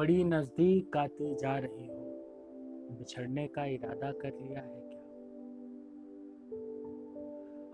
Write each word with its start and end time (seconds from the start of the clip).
बड़ी 0.00 0.22
नज़दीक 0.24 0.96
आती 0.96 1.34
जा 1.34 1.56
रही 1.58 1.86
हो। 1.86 1.96
बिछड़ने 2.98 3.46
का 3.46 3.64
इरादा 3.64 4.10
कर 4.12 4.28
लिया 4.28 4.60
है 4.60 4.80
क्या? 4.80 5.00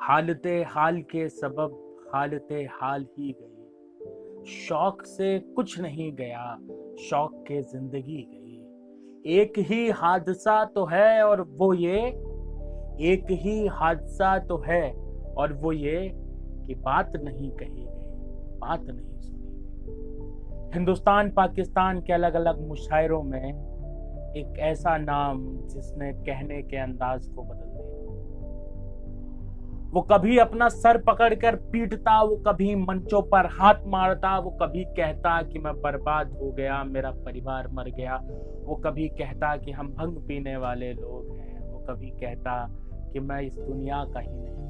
हालते 0.02 0.54
हाल 0.62 1.00
के 1.02 1.28
सबब 1.28 1.76
हालते 2.14 2.62
हाल 2.72 3.06
ही 3.18 3.34
गई 3.40 4.44
शौक 4.46 5.02
से 5.06 5.38
कुछ 5.38 5.78
नहीं 5.80 6.12
गया, 6.12 6.58
शौक 7.00 7.44
के 7.48 7.62
ज़िंदगी 7.62 8.22
गई। 8.22 9.38
एक 9.38 9.58
ही 9.58 9.88
हादसा 9.90 10.64
तो 10.64 10.84
है 10.84 11.22
और 11.22 11.42
वो 11.42 11.72
ये, 11.74 11.98
एक 13.02 13.30
ही 13.30 13.66
हादसा 13.66 14.38
तो 14.38 14.58
है 14.58 14.92
और 15.38 15.52
वो 15.52 15.72
ये 15.72 16.10
कि 16.66 16.74
बात 16.74 17.16
नहीं 17.16 17.50
कही 17.50 17.84
गई, 17.84 17.86
बात 18.58 18.82
नहीं 18.82 19.20
सुनी। 19.20 19.55
हिंदुस्तान, 20.76 21.30
पाकिस्तान 21.30 22.00
के 22.00 22.12
अलग 22.12 22.34
अलग 22.34 22.68
मुशायरों 22.68 23.22
में 23.22 23.44
एक 24.36 24.58
ऐसा 24.58 24.96
नाम 24.98 25.58
जिसने 25.66 26.12
कहने 26.12 26.62
के 26.62 26.76
अंदाज 26.76 27.26
को 27.26 27.42
बदल 27.42 27.66
दिया। 27.66 27.86
वो 29.90 30.02
कभी 30.02 30.38
अपना 30.38 30.68
सर 30.68 30.98
पकड़कर 30.98 31.56
पीटता, 31.56 32.22
वो 32.22 32.36
कभी 32.36 32.74
मंचों 32.74 33.22
पर 33.22 33.46
हाथ 33.46 33.74
मारता, 33.86 34.38
वो 34.38 34.50
कभी 34.50 34.84
कहता 34.84 35.42
कि 35.42 35.58
मैं 35.58 35.80
बर्बाद 35.80 36.32
हो 36.32 36.52
गया, 36.52 36.84
मेरा 36.84 37.10
परिवार 37.10 37.68
मर 37.68 37.84
गया। 37.84 38.16
वो 38.64 38.74
कभी 38.74 39.08
कहता 39.08 39.56
कि 39.56 39.72
हम 39.72 39.88
भंग 39.88 40.16
पीने 40.16 40.56
वाले 40.56 40.92
लोग 40.92 41.38
हैं। 41.38 41.72
वो 41.72 41.78
कभी 41.78 42.10
कहता 42.10 42.68
कि 43.12 43.20
मैं 43.20 43.40
इस 43.40 43.58
दुनिया 43.58 44.04
का 44.04 44.20
ही 44.20 44.28
नहीं। 44.30 44.66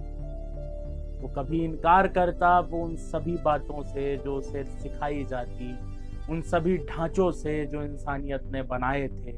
वो 1.23 1.29
कभी 1.29 1.65
इनकार 1.65 2.09
करता, 2.09 2.61
वो 2.61 2.85
उन 2.85 2.97
सभी 2.97 3.37
बातों 3.45 3.83
से 3.83 4.17
जो 4.17 4.35
उसे 4.35 4.65
सिखाई 4.65 5.25
जाती 5.25 5.96
उन 6.31 6.41
सभी 6.43 6.77
ढांचों 6.79 7.31
से 7.33 7.67
जो 7.67 7.83
इंसानियत 7.83 8.43
ने 8.45 8.63
बनाए 8.63 9.09
थे, 9.09 9.33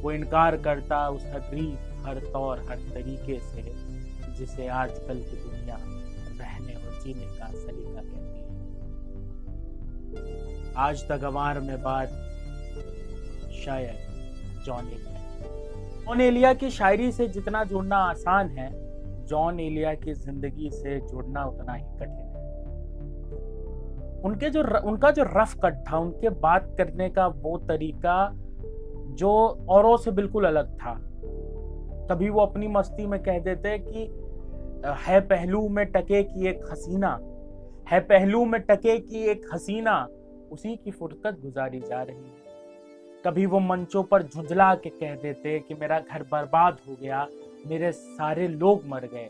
वो 0.00 0.12
इनकार 0.12 0.56
करता 0.56 1.08
उस 1.08 1.24
हर 1.24 1.40
हर 2.06 2.18
तौर, 2.32 2.58
हर 2.58 2.76
तरीके 2.76 3.38
से, 3.38 3.62
जिसे 4.34 4.66
आजकल 4.66 5.18
की 5.20 5.36
दुनिया 5.36 5.76
रहने 6.40 6.74
और 6.74 7.00
जीने 7.02 7.26
का 7.26 7.46
सलीका 7.46 8.00
कहती 8.00 8.38
है। 8.38 8.42
आज 10.76 11.08
तक 11.08 11.24
अवार 11.24 11.60
में 11.60 11.82
बात 11.82 12.08
शायद 13.64 13.96
जॉन 14.66 14.86
एलिया 14.86 15.12
जॉन 16.04 16.20
एलिया 16.20 16.54
की 16.54 16.70
शायरी 16.70 17.12
से 17.12 17.28
जितना 17.28 17.64
जुड़ना 17.64 17.96
आसान 17.96 18.48
है, 18.48 18.70
जॉन 19.26 19.60
एलिया 19.60 19.94
की 19.94 20.12
ज़िंदगी 20.14 20.70
से 20.70 21.00
जुड़ना 21.00 21.44
उतना 21.44 21.72
ही 21.72 21.84
कठिन 21.84 22.10
है। 22.10 22.31
उनके 24.24 24.50
जो 24.50 24.60
उनका 24.60 25.10
जो 25.10 25.22
रफ 25.22 25.54
कट 25.64 25.74
था, 25.74 25.98
उनके 25.98 26.28
बात 26.28 26.74
करने 26.78 27.10
का 27.10 27.26
वो 27.26 27.58
तरीका 27.58 28.32
जो 29.12 29.66
औरों 29.68 29.96
से 29.96 30.10
बिल्कुल 30.10 30.44
अलग 30.44 30.74
था। 30.74 30.94
कभी 32.10 32.28
वो 32.28 32.40
अपनी 32.40 32.68
मस्ती 32.68 33.06
में 33.06 33.22
कह 33.22 33.38
देते 33.38 33.78
कि, 33.78 33.98
है 34.88 35.20
पहलू 35.20 35.68
में 35.68 35.86
टके 35.86 36.22
की 36.22 36.46
एक 36.46 36.60
हसीना, 36.70 37.18
है 37.90 38.00
पहलू 38.00 38.44
में 38.44 38.60
टके 38.60 38.98
की 38.98 39.22
एक 39.22 39.46
हसीना, 39.54 40.08
उसी 40.52 40.76
की 40.76 40.90
फुर्सत 40.90 41.38
गुजारी 41.42 41.80
जा 41.80 42.02
रही 42.02 42.16
है। 42.16 42.42
कभी 43.26 43.46
वो 43.46 43.60
मंचों 43.60 44.02
पर 44.02 44.22
झुंझला 44.22 44.74
के 44.74 44.90
कह 44.90 45.14
देते 45.14 45.58
कि, 45.58 45.74
मेरा 45.74 46.00
घर 46.00 46.22
बर्बाद 46.22 46.76
हो 46.88 46.96
गया, 47.02 47.26
मेरे 47.66 47.92
सारे 47.92 48.48
लोग 48.48 48.80
मर 48.86 49.00
गए। 49.00 49.28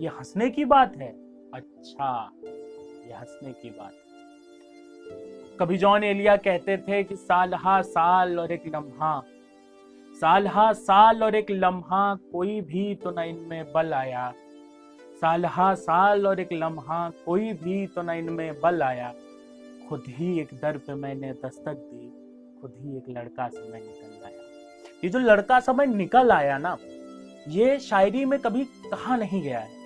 ये 0.00 0.08
हंसने 0.08 0.50
की 0.50 0.64
बात 0.64 0.96
है? 0.96 1.12
अच्छा 1.54 2.30
ये 3.06 3.12
हंसने 3.12 3.52
की 3.52 3.70
बात 3.70 3.92
कभी 5.60 5.76
जॉन 5.78 6.04
एलिया 6.04 6.36
कहते 6.36 6.76
थे 6.76 7.02
कि 7.04 7.16
साल 7.16 7.54
हा 7.54 7.80
साल 7.82 8.38
और 8.40 8.52
एक 8.52 8.62
लम्हा। 8.66 9.20
साल 10.14 10.46
हा 10.46 10.72
साल 10.72 11.22
और 11.22 11.34
एक 11.34 11.50
लम्हा, 11.50 12.14
कोई 12.32 12.60
भी 12.60 12.94
तो 12.94 13.10
न 13.10 13.18
इनमें 13.18 13.72
बल 13.72 13.92
आया। 13.94 14.32
साल 15.20 15.44
हा 15.46 15.74
साल 15.74 16.26
और 16.26 16.40
एक 16.40 16.52
लम्हा, 16.52 17.10
कोई 17.24 17.52
भी 17.52 17.86
तो 17.86 18.02
न 18.02 18.10
इनमें 18.10 18.60
बल 18.60 18.82
आया। 18.82 19.12
खुद 19.88 20.04
ही 20.08 20.38
एक 20.40 20.54
दर 20.54 20.76
पे 20.76 20.94
मैंने 20.94 21.32
दस्तक 21.32 21.74
दी, 21.74 22.08
खुद 22.60 22.74
ही 22.76 22.96
एक 22.96 23.04
लड़का 23.08 23.48
समय 23.48 23.80
निकल 23.80 24.26
आया। 24.26 24.38
ये 25.04 25.10
जो 25.10 25.18
लड़का 25.18 25.60
समय 25.60 25.86
निकल 25.86 26.30
आया 26.30 26.58
ना, 26.58 26.76
ये 27.48 27.78
शायरी 27.78 28.24
में 28.24 28.38
कभी 28.38 28.64
कहा 28.64 29.16
नहीं 29.16 29.42
गया 29.42 29.58
है। 29.58 29.80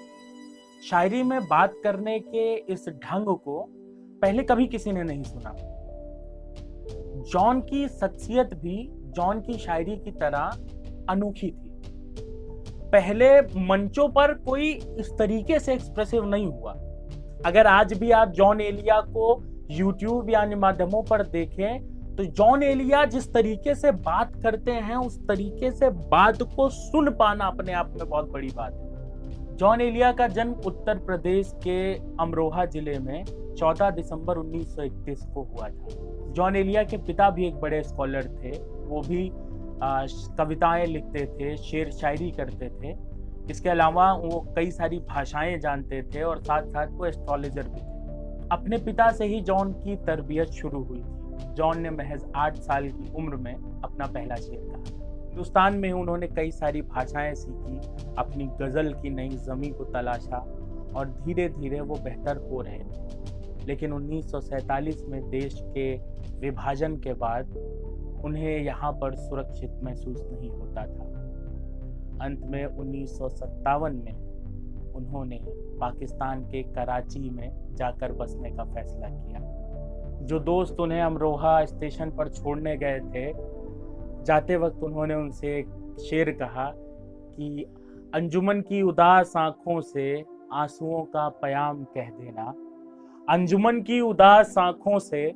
शायरी 0.91 1.23
में 1.23 1.41
बात 1.47 1.75
करने 1.85 2.19
के 2.21 2.55
इस 2.55 2.89
ढंग 2.89 3.37
को 3.37 3.69
पहले 4.23 4.43
कभी 4.43 4.67
किसी 4.67 4.93
ने 4.93 5.03
नहीं 5.03 5.23
सुना। 5.23 5.55
जॉन 7.31 7.61
की 7.61 7.87
शख्सियत 7.89 8.55
भी 8.55 8.77
जॉन 9.17 9.41
की 9.41 9.59
शायरी 9.59 9.97
की 9.97 10.11
तरह 10.13 10.51
अनोखी 11.09 11.51
थी। 11.51 11.71
पहले 12.93 13.41
मंचों 13.41 14.09
पर 14.09 14.33
कोई 14.35 14.71
इस 14.99 15.11
तरीके 15.19 15.59
से 15.59 15.73
एक्सप्रेसिव 15.75 16.25
नहीं 16.25 16.47
हुआ। 16.47 16.73
अगर 17.47 17.67
आज 17.67 17.93
भी 17.93 18.11
आप 18.11 18.29
जॉन 18.31 18.61
एलिया 18.61 19.01
को 19.01 19.43
यूट्यूब 19.71 20.31
या 20.31 20.41
अन्य 20.41 20.57
माध्यमों 20.57 21.03
पर 21.03 21.27
देखें 21.27 21.97
तो 22.17 22.25
जॉन 22.25 22.63
एलिया 22.63 23.05
जिस 23.05 23.33
तरीके 23.33 23.75
से 23.75 23.91
बात 23.93 24.35
करते 24.43 24.73
हैं, 24.73 24.97
उस 24.97 25.19
तरीके 25.21 25.71
से 25.71 25.91
बात 25.91 26.43
को 26.57 26.69
सुन 26.69 27.11
पाना 27.11 27.47
अपने 27.47 27.73
आप 27.73 27.95
में 27.97 28.09
बहुत 28.09 28.31
बड़ी 28.31 28.49
बात 28.49 28.73
है। 28.73 28.86
जॉन 29.57 29.81
एलिया 29.81 30.11
का 30.13 30.27
जन्म 30.29 30.53
उत्तर 30.67 30.99
प्रदेश 30.99 31.53
के 31.63 31.77
अमरोहा 32.21 32.65
ज़िले 32.65 32.99
में 32.99 33.25
14 33.59 33.91
दिसंबर 33.91 34.39
1931 34.39 35.23
को 35.35 35.43
हुआ 35.43 35.69
था। 35.69 36.33
जॉन 36.33 36.57
एलिया 36.57 36.83
के 36.83 36.97
पिता 36.97 37.29
भी 37.31 37.47
एक 37.47 37.55
बड़े 37.55 37.83
स्कॉलर 37.83 38.27
थे। 38.35 38.51
वो 38.89 39.01
भी 39.01 39.31
कविताएँ 40.39 40.87
लिखते 40.87 41.25
थे, 41.27 41.57
शेर 41.57 41.91
शायरी 41.91 42.31
करते 42.31 42.69
थे। 42.71 42.95
इसके 43.51 43.69
अलावा 43.69 44.13
वो 44.15 44.41
कई 44.57 44.71
सारी 44.71 44.99
भाषाएँ 45.09 45.59
जानते 45.59 46.03
थे 46.03 46.23
और 46.23 46.43
साथ 46.43 46.67
साथ 46.67 46.93
वो 46.93 47.07
एस्ट्रोलॉजर 47.07 47.69
भी 47.69 47.81
थे। 47.81 48.49
अपने 48.53 48.79
पिता 48.79 49.11
से 49.13 49.27
ही 49.27 49.41
जॉन 49.43 49.73
की 49.75 49.97
तरबियत 50.07 50.51
शुरू 50.53 50.83
हुई 50.85 50.99
थी। 50.99 51.55
जॉन 51.55 51.81
ने 51.81 51.91
महज 51.93 52.31
आठ 52.37 52.57
साल 52.59 52.89
की 52.89 53.13
उम्र 53.15 53.37
में 53.37 53.55
अपना 53.55 54.07
पहला 54.07 54.37
शेर 54.37 54.61
कहा। 54.61 54.96
हिंदुस्तान 55.37 55.77
में 55.77 55.93
उन्होंने 55.93 56.27
कई 56.27 56.51
सारी 56.51 56.83
भाषाएँ 56.83 57.35
सीखी, 57.35 57.77
अपनी 58.19 58.47
गज़ल 58.47 58.93
की 58.93 59.11
नई 59.11 59.29
जमी 59.29 59.69
को 59.69 59.85
तलाशा 59.85 60.39
और 60.97 61.09
धीरे 61.09 61.49
धीरे 61.49 61.81
वो 61.81 61.95
बेहतर 61.95 62.37
हो 62.37 62.61
रहे 62.61 62.79
थे। 62.79 63.67
लेकिन 63.67 63.93
1947 63.93 65.05
में 65.09 65.31
देश 65.31 65.61
के 65.63 65.97
विभाजन 66.41 66.97
के 66.97 67.13
बाद 67.13 67.57
उन्हें 68.25 68.59
यहाँ 68.59 68.93
पर 68.93 69.15
सुरक्षित 69.15 69.71
महसूस 69.83 70.25
नहीं 70.33 70.51
होता 70.51 70.83
था। 70.87 71.05
अंत 72.25 72.41
में 72.45 72.67
उन्नीस 72.67 73.19
सौ 73.19 73.29
सत्तावन 73.29 73.93
में 73.93 74.15
उन्होंने 74.93 75.41
पाकिस्तान 75.81 76.41
के 76.41 76.63
कराची 76.63 77.31
में 77.31 77.75
जाकर 77.75 78.13
बसने 78.13 78.51
का 78.51 78.65
फैसला 78.65 79.09
किया। 79.09 79.41
जो 80.23 80.39
दोस्त 80.39 80.81
उन्हें 80.81 81.03
अमरोहा 81.03 81.65
स्टेशन 81.65 82.11
पर 82.11 82.29
छोड़ने 82.29 82.77
गए 82.77 83.01
थे 83.01 83.56
जाते 84.27 84.57
वक्त 84.57 84.83
उन्होंने 84.83 85.15
उनसे 85.15 85.49
एक 85.49 85.97
शेर 86.01 86.31
कहा 86.31 86.73
कि, 87.37 87.67
अंजुमन 88.15 88.61
की 88.61 88.83
उदास 88.83 89.33
आँखों 89.37 89.81
से 89.81 90.25
आंसुओं 90.53 91.03
का 91.03 91.29
प्याम 91.29 91.85
कह 91.85 92.11
देना। 92.11 92.55
अंजुमन 93.33 93.83
की 93.83 94.01
उदास 94.01 94.59
आँखों 94.59 94.99
से 94.99 95.35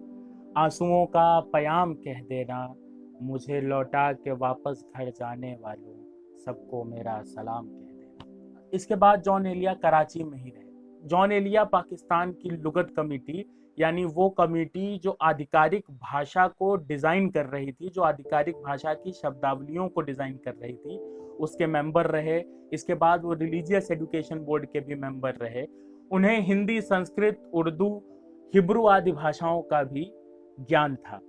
आंसुओं 0.57 1.07
का 1.07 1.41
प्याम 1.41 1.95
कह 1.95 2.21
देना। 2.21 2.75
मुझे 3.23 3.61
लौटा 3.61 4.13
के 4.13 4.33
वापस 4.33 4.85
घर 4.97 5.11
जाने 5.11 5.57
वालों, 5.63 5.95
सबको 6.37 6.85
मेरा 6.85 7.23
सलाम 7.23 7.67
कह 7.67 7.73
देना। 7.73 8.69
इसके 8.73 8.95
बाद 8.95 9.23
जॉन 9.23 9.47
एलिया 9.47 9.75
कराची 9.75 10.25
में 10.25 10.39
ही 10.39 10.51
रहे। 10.51 10.70
जॉन 11.05 11.33
एलिया 11.33 11.65
पाकिस्तान 11.65 12.33
की 12.33 12.51
लुगत 12.51 12.93
कमेटी, 12.97 13.45
यानी 13.79 14.05
वो 14.05 14.29
कमेटी 14.29 14.99
जो 14.99 15.17
आधिकारिक 15.23 15.85
भाषा 15.91 16.47
को 16.49 16.77
डिज़ाइन 16.77 17.31
कर 17.31 17.47
रही 17.47 17.73
थी, 17.73 17.89
जो 17.89 18.03
आधिकारिक 18.03 18.57
भाषा 18.57 18.95
की 18.95 19.13
शब्दावलियों 19.13 19.89
को 19.89 20.01
डिज़ाइन 20.01 20.35
कर 20.35 20.55
रही 20.63 20.75
थी, 20.75 20.99
उसके 21.41 21.67
मेंबर 21.67 22.07
रहे। 22.07 22.43
इसके 22.73 22.95
बाद 22.95 23.25
वो 23.25 23.33
रिलीजियस 23.33 23.91
एजुकेशन 23.91 24.39
बोर्ड 24.39 24.67
के 24.67 24.81
भी 24.81 24.95
मेंबर 24.95 25.35
रहे। 25.35 25.67
उन्हें 26.13 26.41
हिंदी, 26.41 26.81
संस्कृत, 26.81 27.51
उर्दू, 27.55 28.03
हिब्रू 28.55 28.87
आदि 28.87 29.13
भाषाओं 29.13 29.63
का 29.63 29.83
भी 29.83 30.13
ज्ञान 30.61 30.97
था। 30.97 31.21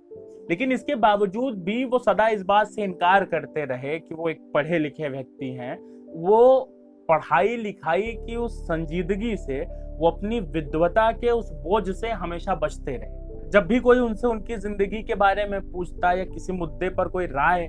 लेकिन 0.50 0.72
इसके 0.72 0.94
बावजूद 0.94 1.62
भी 1.64 1.84
वो 1.84 1.98
सदा 1.98 2.28
इस 2.28 2.42
बात 2.42 2.66
से 2.66 2.82
इनकार 2.82 3.24
करते 3.24 3.64
रहे 3.64 3.98
कि 3.98 4.14
वो 4.14 4.28
एक 4.28 4.50
पढ़े 4.54 4.78
लिखे 4.78 5.08
व्यक्ति 5.08 5.48
हैं। 5.48 5.76
वो 6.12 6.68
पढ़ाई 7.12 7.56
लिखाई 7.56 8.12
की 8.18 8.36
उस 8.36 8.60
संजीदगी 8.62 9.36
से 9.36 9.60
वो 9.92 10.10
अपनी 10.10 10.40
विद्वता 10.40 11.10
के 11.12 11.30
उस 11.30 11.50
बोझ 11.52 11.88
से 11.90 12.10
हमेशा 12.10 12.54
बचते 12.54 12.96
रहे। 12.96 13.50
जब 13.50 13.66
भी 13.66 13.78
कोई 13.80 13.98
उनसे 13.98 14.26
उनकी 14.28 14.56
ज़िंदगी 14.56 15.02
के 15.02 15.14
बारे 15.14 15.44
में 15.44 15.60
पूछता 15.62 16.12
या 16.12 16.24
किसी 16.24 16.52
मुद्दे 16.52 16.88
पर 16.88 17.08
कोई 17.08 17.26
राय 17.26 17.68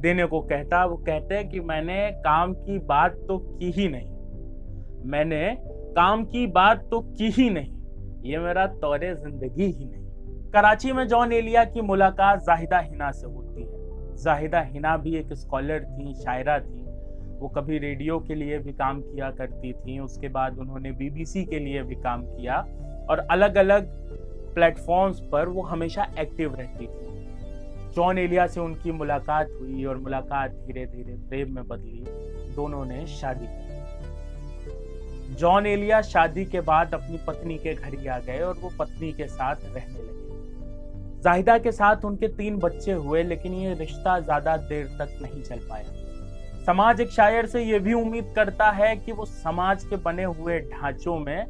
देने 0.00 0.24
को 0.24 0.40
कहता, 0.40 0.84
वो 0.84 0.96
कहते 0.96 1.34
हैं 1.34 1.48
कि 1.48 1.60
मैंने 1.60 2.10
काम 2.18 2.52
की 2.54 2.78
बात 2.78 3.16
तो 3.28 3.38
की 3.38 3.70
ही 3.70 3.88
नहीं। 3.88 5.10
मैंने 5.10 5.54
काम 5.96 6.24
की 6.24 6.46
बात 6.46 6.86
तो 6.90 7.00
की 7.00 7.30
ही 7.30 7.48
नहीं। 7.50 8.30
ये 8.30 8.38
मेरा 8.38 8.66
तौरे 8.66 9.14
ज़िंदगी 9.14 9.64
ही 9.64 9.84
नहीं। 9.84 10.50
कराची 10.50 10.92
में 10.92 11.06
जॉन 11.08 11.32
एलिया 11.32 11.64
की 11.64 11.80
मुलाकात 11.80 12.40
जाहिदा 12.40 12.78
हिना 12.78 13.10
से 13.10 13.26
होती 13.26 13.62
है। 13.62 14.16
जाहिदा 14.16 14.60
हिना 14.60 14.96
भी 14.96 15.16
एक 15.16 15.32
स्कॉलर 15.32 15.84
थी, 15.84 16.14
शायरा 16.14 16.58
थी। 16.58 16.84
वो 17.42 17.48
कभी 17.48 17.78
रेडियो 17.78 18.18
के 18.18 18.34
लिए 18.34 18.58
भी 18.58 18.72
काम 18.72 19.00
किया 19.00 19.30
करती 19.30 19.72
थी, 19.72 19.98
उसके 19.98 20.28
बाद 20.28 20.58
उन्होंने 20.58 20.90
बीबीसी 20.92 21.44
के 21.44 21.58
लिए 21.58 21.82
भी 21.82 21.94
काम 21.94 22.22
किया 22.26 22.56
और 23.10 23.18
अलग 23.30 23.56
अलग 23.56 23.86
प्लेटफॉर्म्स 24.54 25.20
पर 25.32 25.48
वो 25.48 25.62
हमेशा 25.62 26.06
एक्टिव 26.18 26.54
रहती 26.54 26.86
थी। 26.86 27.10
जॉन 27.94 28.18
एलिया 28.18 28.46
से 28.46 28.60
उनकी 28.60 28.92
मुलाकात 28.92 29.48
हुई 29.60 29.84
और 29.84 29.96
मुलाकात 29.98 30.50
धीरे 30.50 30.84
धीरे 30.86 31.14
प्रेम 31.28 31.54
में 31.54 31.66
बदली। 31.68 32.04
दोनों 32.54 32.84
ने 32.84 33.06
शादी 33.06 33.46
की। 33.46 33.62
जॉन 35.34 35.66
एलिया 35.66 36.00
शादी 36.02 36.44
के 36.44 36.60
बाद 36.60 36.94
अपनी 36.94 37.18
पत्नी 37.26 37.56
के 37.58 37.74
घर 37.74 37.98
ही 37.98 38.06
आ 38.06 38.18
गए 38.18 38.38
और 38.38 38.54
वो 38.60 38.70
पत्नी 38.78 39.12
के 39.12 39.26
साथ 39.28 39.56
रहने 39.64 39.98
लगे। 39.98 41.20
जाहिदा 41.22 41.58
के 41.58 41.72
साथ 41.72 42.04
उनके 42.04 42.28
तीन 42.28 42.56
बच्चे 42.58 42.92
हुए, 42.92 43.22
लेकिन 43.22 43.52
ये 43.54 43.74
रिश्ता 43.74 44.18
ज़्यादा 44.20 44.56
देर 44.56 44.86
तक 44.98 45.18
नहीं 45.22 45.42
चल 45.42 45.58
पाया। 45.68 46.00
समाज 46.66 47.00
एक 47.00 47.10
शायर 47.10 47.46
से 47.46 47.62
यह 47.62 47.78
भी 47.78 47.92
उम्मीद 47.92 48.32
करता 48.36 48.70
है 48.70 48.94
कि 48.96 49.12
वो 49.12 49.24
समाज 49.24 49.84
के 49.84 49.96
बने 49.96 50.24
हुए 50.24 50.58
ढांचों 50.60 51.18
में 51.18 51.46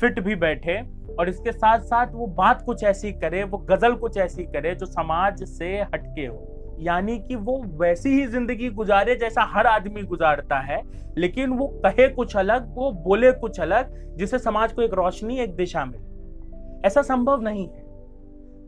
फिट 0.00 0.20
भी 0.20 0.34
बैठे 0.34 0.78
और 1.18 1.28
इसके 1.28 1.52
साथ 1.52 1.80
साथ 1.80 2.12
वो 2.12 2.26
बात 2.26 2.62
कुछ 2.62 2.84
ऐसी 2.84 3.12
करे, 3.12 3.42
वो 3.44 3.58
गज़ल 3.60 3.94
कुछ 3.94 4.16
ऐसी 4.16 4.44
करे 4.44 4.74
जो 4.74 4.86
समाज 4.86 5.42
से 5.44 5.74
हटके 5.94 6.26
हो। 6.26 6.76
यानी 6.80 7.18
कि 7.18 7.34
वो 7.36 7.56
वैसी 7.80 8.10
ही 8.10 8.26
ज़िंदगी 8.26 8.70
गुजारे 8.70 9.14
जैसा 9.16 9.42
हर 9.44 9.66
आदमी 9.66 10.02
गुजारता 10.02 10.58
है, 10.60 10.82
लेकिन 11.18 11.50
वो 11.50 11.66
कहे 11.84 12.08
कुछ 12.08 12.36
अलग, 12.36 12.74
वो 12.74 12.90
बोले 13.04 13.32
कुछ 13.32 13.60
अलग, 13.60 14.16
जिससे 14.16 14.38
समाज 14.38 14.72
को 14.72 14.82
एक 14.82 14.94
रोशनी, 14.94 15.38
एक 15.38 15.54
दिशा 15.56 15.84
मिले। 15.84 16.86
ऐसा 16.86 17.02
संभव 17.02 17.42
नहीं 17.42 17.68
है। 17.68 17.82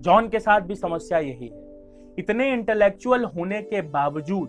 जॉन 0.02 0.28
के 0.28 0.38
साथ 0.38 0.60
भी 0.60 0.74
समस्या 0.74 1.18
यही 1.18 1.48
है। 1.48 1.64
इतने 2.18 2.52
इंटेलेक्चुअल 2.52 3.24
होने 3.24 3.62
के 3.62 3.80
बावजूद 3.82 4.48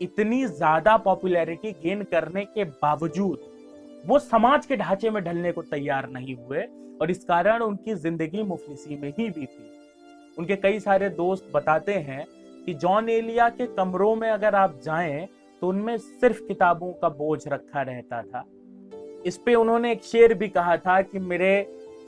इतनी 0.00 0.44
ज़्यादा 0.46 0.96
पॉपुलैरिटी 0.96 1.72
गेन 1.82 2.02
करने 2.02 2.44
के 2.44 2.64
बावजूद, 2.64 3.38
वो 4.06 4.18
समाज 4.18 4.66
के 4.66 4.76
ढांचे 4.76 5.10
में 5.10 5.22
ढलने 5.24 5.52
को 5.52 5.62
तैयार 5.64 6.08
नहीं 6.10 6.34
हुए 6.36 6.62
और 7.00 7.10
इस 7.10 7.24
कारण 7.24 7.62
उनकी 7.62 7.94
ज़िंदगी 7.96 8.42
मुफलिसी 8.42 8.96
में 8.96 9.08
ही 9.08 9.28
बीती। 9.30 9.70
उनके 10.38 10.56
कई 10.56 10.80
सारे 10.80 11.08
दोस्त 11.10 11.50
बताते 11.54 11.94
हैं 11.94 12.24
कि 12.66 12.74
जॉन 12.74 13.08
एलिया 13.08 13.48
के 13.48 13.66
कमरों 13.66 14.14
में 14.16 14.28
अगर 14.30 14.54
आप 14.54 14.80
जाएँ 14.84 15.26
तो 15.62 15.68
उनमें 15.68 15.96
सिर्फ़ 15.98 16.40
किताबों 16.48 16.92
का 16.92 17.08
बोझ 17.08 17.40
रखा 17.48 17.82
रहता 17.82 18.22
था। 18.22 18.44
इस 19.26 19.36
पे 19.36 19.54
उन्होंने 19.54 19.92
एक 19.92 20.04
शेर 20.04 20.34
भी 20.34 20.48
कहा 20.48 20.76
था 20.76 21.00
कि 21.02 21.18
मेरे 21.20 21.50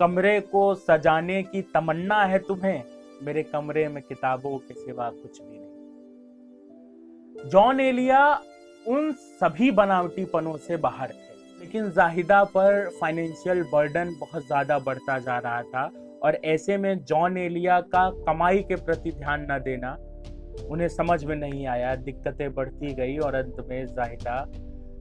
कमरे 0.01 0.41
को 0.43 0.75
सजाने 0.77 1.43
की 1.43 1.63
तमन्ना 1.75 2.23
है 2.25 2.39
तुम्हें, 2.39 2.83
मेरे 3.23 3.43
कमरे 3.43 3.87
में 3.89 4.03
किताबों 4.03 4.57
के 4.59 4.75
सिवा 4.75 5.11
कुछ 5.13 5.41
भी 5.41 5.59
नहीं। 5.59 5.80
जॉन 7.47 7.79
एलिया 7.81 8.23
उन 8.87 9.11
सभी 9.13 9.71
बनावटीपनों 9.71 10.57
से 10.59 10.77
बाहर 10.77 11.09
थे, 11.09 11.61
लेकिन 11.61 11.91
जाहिदा 11.91 12.43
पर 12.47 12.89
फाइनेंशियल 13.01 13.63
बर्डन 13.73 14.15
बहुत 14.21 14.47
ज़्यादा 14.47 14.79
बढ़ता 14.79 15.19
जा 15.19 15.39
रहा 15.39 15.63
था 15.63 15.85
और 16.23 16.39
ऐसे 16.45 16.77
में 16.77 17.05
जॉन 17.05 17.39
एलिया 17.39 17.81
का 17.95 18.09
कमाई 18.27 18.59
के 18.59 18.77
प्रति 18.77 19.11
ध्यान 19.13 19.47
न 19.51 19.59
देना 19.59 19.97
उन्हें 20.71 20.89
समझ 20.89 21.25
में 21.25 21.35
नहीं 21.37 21.67
आया, 21.67 21.95
दिक्कतें 21.97 22.53
बढ़ती 22.55 22.95
गई 22.95 23.17
और 23.19 23.35
अंत 23.35 23.67
में 23.69 23.87
जाहिदा 23.87 24.45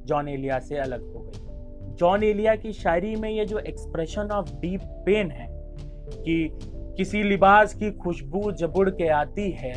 जॉन 0.07 0.27
एलिया 0.29 0.59
से 0.59 0.77
अलग 0.77 1.13
हो 1.13 1.19
गई। 1.21 1.95
जॉन 1.95 2.23
एलिया 2.23 2.55
की 2.55 2.73
शायरी 2.73 3.15
में 3.15 3.29
ये 3.29 3.45
जो 3.45 3.59
एक्सप्रेशन 3.59 4.31
ऑफ़ 4.31 4.53
डीप 4.55 4.81
पेन 5.05 5.31
है 5.31 5.47
कि 5.49 6.49
किसी 6.97 7.23
लिबास 7.23 7.73
की 7.73 7.91
खुशबू 7.93 8.51
जबुड़ 8.51 8.89
के 8.89 9.07
आती 9.13 9.51
है 9.51 9.73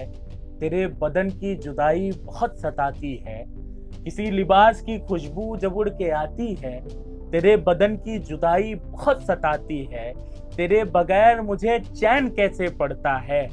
तेरे 0.63 0.87
बदन 0.87 1.29
की 1.29 1.55
जुदाई 1.55 2.11
बहुत 2.25 2.61
सताती 2.61 3.17
है। 3.17 3.45
किसी 4.05 4.31
लिबास 4.31 4.81
की 4.81 4.99
खुशबू 4.99 5.57
जब 5.57 5.77
उड़ 5.77 5.89
के 5.89 6.11
आती 6.11 6.55
है, 6.55 6.81
तेरे 7.31 7.57
बदन 7.57 7.97
की 7.97 8.19
जुदाई 8.19 8.75
बहुत 8.75 9.23
सताती 9.23 9.85
है। 9.85 10.13
तेरे 10.57 10.85
बगैर 10.85 11.41
मुझे 11.41 11.79
चैन 11.81 12.29
कैसे 12.29 12.69
पड़ता 12.69 13.17
है? 13.17 13.49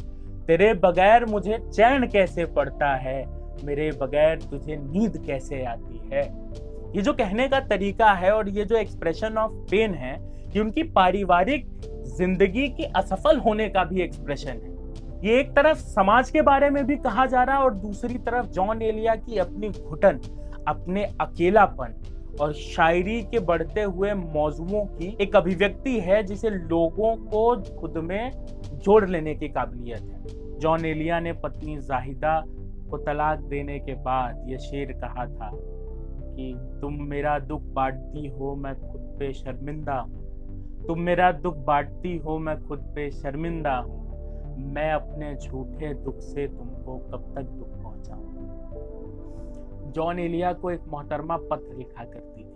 तेरे 0.47 0.73
बगैर 0.73 1.25
मुझे 1.25 1.57
चैन 1.57 2.07
कैसे 2.07 2.45
पड़ता 2.45 2.93
है? 2.95 3.25
मेरे 3.63 3.91
बगैर 3.91 4.39
तुझे 4.41 4.75
नींद 4.75 5.23
कैसे 5.27 5.63
आती 5.65 6.09
है? 6.13 6.23
ये 6.95 7.01
जो 7.01 7.13
कहने 7.13 7.47
का 7.47 7.59
तरीका 7.59 8.11
है 8.11 8.31
और 8.31 8.49
ये 8.49 8.65
जो 8.65 8.75
एक्सप्रेशन 8.75 9.37
ऑफ़ 9.37 9.51
पेन 9.51 9.93
है, 9.93 10.13
ये 10.55 10.59
उनकी 10.59 10.83
पारिवारिक 10.83 11.67
ज़िंदगी 12.17 12.67
की 12.67 12.83
असफल 12.83 13.37
होने 13.37 13.69
का 13.69 13.83
भी 13.83 14.01
एक्सप्रेशन 14.01 14.49
है। 14.49 14.68
ये 15.23 15.39
एक 15.39 15.51
तरफ़ 15.51 15.77
समाज 15.77 16.29
के 16.29 16.41
बारे 16.41 16.69
में 16.69 16.85
भी 16.85 16.95
कहा 16.97 17.25
जा 17.25 17.43
रहा 17.43 17.57
है 17.57 17.63
और 17.63 17.73
दूसरी 17.73 18.17
तरफ़ 18.17 18.45
जॉन 18.45 18.81
एलिया 18.81 19.15
की 19.15 19.37
अपनी 19.37 19.69
घुटन, 19.69 20.19
अपने 20.67 21.03
अकेलापन 21.21 21.95
और 22.41 22.53
शायरी 22.53 23.21
के 23.21 23.39
बढ़ते 23.39 23.81
हुए 23.81 24.13
मौजुओं 24.13 24.85
की 24.85 25.17
एक 25.21 25.35
अभिव्यक्ति 25.35 25.99
है 25.99 26.23
जिसे 26.23 26.49
लोगों 26.49 27.15
को 27.15 27.55
खुद 27.79 27.97
में 27.97 28.31
जोड़ 28.73 29.09
लेने 29.09 29.35
की 29.35 29.47
काबिलियत 29.47 30.01
है। 30.01 30.59
जॉन 30.59 30.85
एलिया 30.85 31.19
ने 31.19 31.33
पत्नी 31.33 31.77
जाहिदा 31.77 32.43
को 32.89 32.97
तलाक 32.97 33.39
देने 33.39 33.79
के 33.79 33.93
बाद 33.93 34.45
यह 34.47 34.57
शेर 34.57 34.91
कहा 34.91 35.25
था 35.25 35.51
कि, 35.55 36.53
तुम 36.81 36.93
मेरा 36.93 37.39
दुख 37.39 37.61
बांटती 37.61 38.27
हो, 38.27 38.55
मैं 38.55 38.75
खुद 38.75 39.01
पे 39.19 39.33
शर्मिंदा 39.33 39.93
हूँ। 39.93 40.85
तुम 40.87 40.99
मेरा 40.99 41.31
दुख 41.31 41.55
बांटती 41.55 42.17
हो, 42.17 42.37
मैं 42.39 42.61
खुद 42.63 42.79
पे 42.79 43.11
शर्मिंदा 43.11 43.75
हूँ। 43.77 43.98
मैं 44.59 44.93
अपने 44.93 45.35
झूठे 45.35 45.93
दुख 45.93 46.19
से 46.19 46.47
तुमको 46.47 46.97
कब 46.97 47.35
तक 47.35 47.41
दुख 47.41 47.69
पहुंचाऊं 47.69 48.29
जॉन 49.91 50.19
एलिया 50.19 50.53
को 50.53 50.71
एक 50.71 50.81
मोहतरमा 50.81 51.37
पत्र 51.37 51.75
लिखा 51.77 52.03
करती 52.03 52.43
थी। 52.43 52.49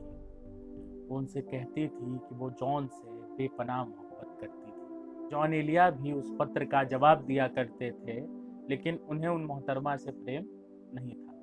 उनसे 1.08 1.42
कहती 1.42 1.88
थी 1.88 2.18
कि 2.18 2.36
वो 2.36 2.50
जॉन 2.50 2.88
से 2.88 3.12
बेपनाह 3.12 3.86
मोहब्बत 3.86 4.38
करती 4.42 4.72
थी। 4.72 5.30
जॉन 5.30 5.54
एलिया 5.54 5.90
भी 5.90 6.12
उस 6.12 6.36
पत्र 6.40 6.66
का 6.66 6.84
जवाब 6.84 7.26
दिया 7.26 7.48
करते 7.48 7.92
थे, 7.92 8.22
लेकिन 8.70 8.98
उन्हें 8.98 9.30
उन 9.30 9.46
मोहतरमा 9.46 9.96
से 9.96 10.12
प्रेम 10.12 10.46
नहीं 10.94 11.16
था। 11.16 11.34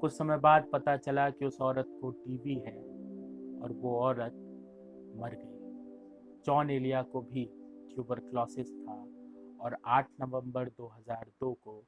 कुछ 0.00 0.12
समय 0.12 0.38
बाद 0.38 0.64
पता 0.72 0.96
चला 0.96 1.30
कि 1.30 1.44
उस 1.46 1.60
औरत 1.60 1.98
को 2.02 2.10
टीबी 2.10 2.54
है 2.54 2.76
और 3.62 3.72
वो 3.72 3.96
औरत 4.00 4.32
मर 5.16 5.30
गई। 5.30 6.40
जॉन 6.46 6.70
एलिया 6.70 7.02
को 7.02 7.20
भी 7.20 7.44
ट्यूबरक्लोसिस 7.94 8.72
था। 8.72 9.06
और 9.62 9.76
8 9.86 10.08
नवंबर 10.20 10.68
2002 10.70 11.52
को 11.54 11.82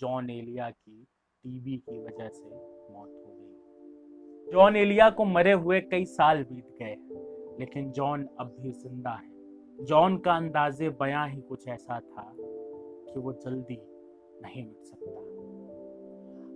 जॉन 0.00 0.30
एलिया 0.30 0.70
की 0.70 1.02
टीबी 1.44 1.76
की 1.78 1.98
वजह 1.98 2.28
से 2.28 2.44
मौत 2.44 3.08
हो 3.08 3.32
गई। 3.32 4.52
जॉन 4.52 4.76
एलिया 4.76 5.08
को 5.10 5.24
मरे 5.24 5.52
हुए 5.54 5.80
कई 5.80 6.04
साल 6.06 6.42
बीत 6.44 6.76
गए 6.82 6.96
लेकिन 7.60 7.90
जॉन 7.92 8.28
अब 8.40 8.56
भी 8.60 8.72
ज़िंदा 8.72 9.10
है। 9.12 9.84
जॉन 9.84 10.16
का 10.18 10.36
अंदाजे 10.36 10.88
बयां 11.00 11.28
ही 11.30 11.40
कुछ 11.40 11.68
ऐसा 11.68 12.00
था 12.00 12.32
कि 12.34 13.20
वो 13.20 13.32
जल्दी 13.34 13.78
नहीं 14.42 14.64
मिट 14.64 14.84
सकता। 14.84 15.20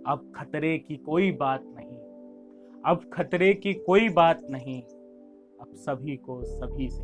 अब 0.05 0.31
खतरे 0.35 0.77
की 0.77 0.97
कोई 0.97 1.31
बात 1.31 1.63
नहीं, 1.65 1.97
अब 2.85 3.09
खतरे 3.13 3.53
की 3.53 3.73
कोई 3.73 4.09
बात 4.09 4.41
नहीं, 4.49 4.81
अब 5.61 5.73
सभी 5.75 6.15
को 6.17 6.41
सभी 6.43 6.89
से 6.89 7.03